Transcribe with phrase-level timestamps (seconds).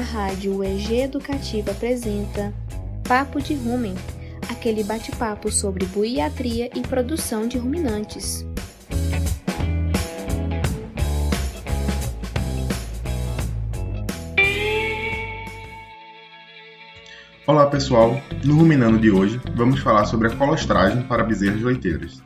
[0.00, 2.52] Rádio UEG Educativa apresenta
[3.08, 3.94] Papo de Rumen,
[4.50, 8.46] aquele bate-papo sobre buiatria e produção de ruminantes.
[17.46, 22.22] Olá pessoal, no Ruminando de hoje vamos falar sobre a colostragem para bezerras leiteiras.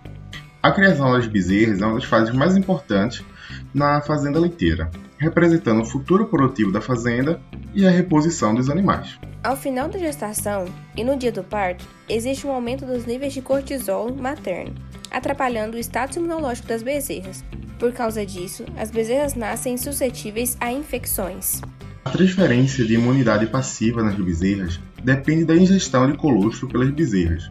[0.63, 3.25] A criação das bezerras é uma das fases mais importantes
[3.73, 7.41] na fazenda leiteira, representando o futuro produtivo da fazenda
[7.75, 9.19] e a reposição dos animais.
[9.43, 10.67] Ao final da gestação
[10.97, 14.75] e no dia do parto, existe um aumento dos níveis de cortisol materno,
[15.11, 17.45] atrapalhando o status imunológico das bezerras.
[17.79, 21.63] Por causa disso, as bezerras nascem suscetíveis a infecções.
[22.05, 27.51] A transferência de imunidade passiva nas bezerras depende da ingestão de colostro pelas bezerras,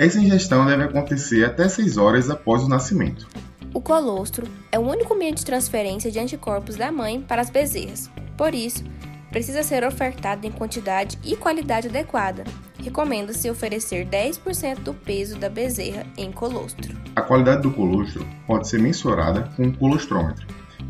[0.00, 3.28] essa ingestão deve acontecer até 6 horas após o nascimento.
[3.74, 8.10] O colostro é o único meio de transferência de anticorpos da mãe para as bezerras.
[8.34, 8.82] Por isso,
[9.30, 12.44] precisa ser ofertado em quantidade e qualidade adequada.
[12.82, 16.96] Recomenda-se oferecer 10% do peso da bezerra em colostro.
[17.14, 20.46] A qualidade do colostro pode ser mensurada com um colostrômetro.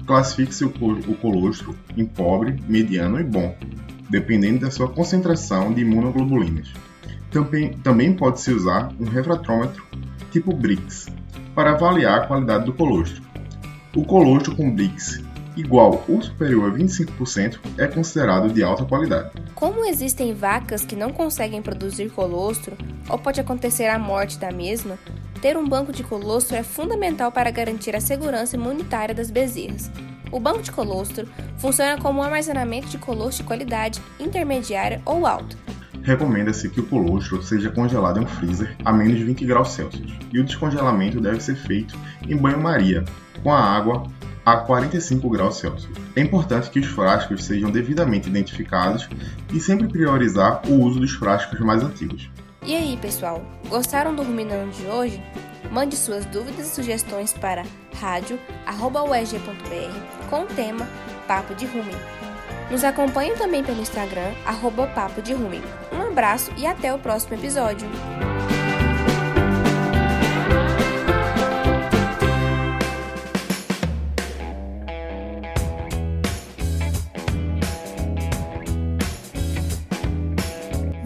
[0.06, 3.56] Classifique-se o colostro em pobre, mediano e bom,
[4.08, 6.72] dependendo da sua concentração de imunoglobulinas.
[7.30, 9.84] Também, também pode-se usar um refratômetro
[10.32, 11.08] tipo BRICS
[11.54, 13.22] para avaliar a qualidade do colostro.
[13.94, 15.20] O colostro com BRICS
[15.56, 19.30] igual ou superior a 25% é considerado de alta qualidade.
[19.54, 22.76] Como existem vacas que não conseguem produzir colostro,
[23.08, 24.98] ou pode acontecer a morte da mesma,
[25.40, 29.90] ter um banco de colostro é fundamental para garantir a segurança imunitária das bezerras.
[30.30, 31.28] O banco de colostro
[31.58, 35.56] funciona como um armazenamento de colostro de qualidade intermediária ou alta,
[36.02, 40.12] Recomenda-se que o colostro seja congelado em um freezer a menos de 20 graus Celsius
[40.32, 41.94] e o descongelamento deve ser feito
[42.26, 43.04] em banho-maria,
[43.42, 44.04] com a água
[44.44, 45.96] a 45 graus Celsius.
[46.16, 49.08] É importante que os frascos sejam devidamente identificados
[49.52, 52.30] e sempre priorizar o uso dos frascos mais antigos.
[52.64, 55.22] E aí, pessoal, gostaram do Ruminando de hoje?
[55.70, 57.64] Mande suas dúvidas e sugestões para
[57.98, 58.38] rádio.ueg.br
[60.28, 60.86] com o tema
[61.26, 61.96] Papo de Rumen.
[62.70, 65.62] Nos acompanhe também pelo Instagram, arroba Papo de Ruim.
[65.92, 67.88] Um abraço e até o próximo episódio.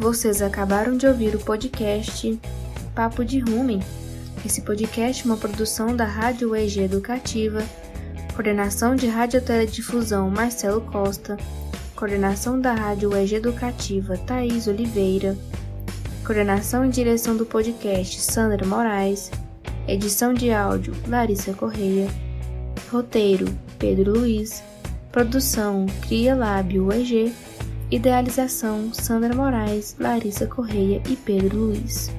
[0.04, 2.38] Vocês acabaram de ouvir o podcast
[2.94, 3.81] Papo de Rumen.
[4.44, 7.65] Esse podcast é uma produção da Rádio EG Educativa
[8.34, 11.38] Coordenação de Radioteledifusão Marcelo Costa.
[11.97, 15.34] Coordenação da Rádio UEG Educativa Thaís Oliveira.
[16.22, 19.31] Coordenação e direção do podcast Sandra Moraes.
[19.88, 22.10] Edição de áudio Larissa Correia.
[22.92, 23.47] Roteiro
[23.78, 24.62] Pedro Luiz.
[25.10, 27.32] Produção Cria Lábio UEG.
[27.91, 32.11] Idealização Sandra Moraes, Larissa Correia e Pedro Luiz.